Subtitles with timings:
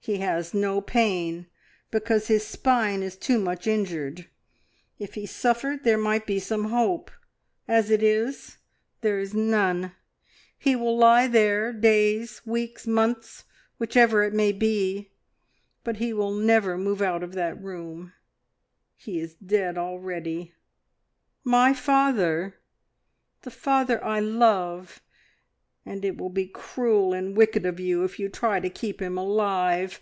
[0.00, 1.48] He has no pain
[1.90, 4.28] because his spine is too much injured.
[5.00, 7.10] If he suffered, there might be some hope;
[7.66, 8.58] as it is,
[9.00, 9.96] there is none.
[10.56, 13.46] He will lie there days, weeks, months,
[13.78, 15.10] whichever it may be,
[15.82, 18.12] but he will never move out of that room.
[18.94, 20.54] He is dead already,
[21.42, 22.60] my father,
[23.42, 25.02] the father I love,
[25.88, 29.16] and it will be cruel and wicked of you if you try to keep him
[29.16, 30.00] alive!"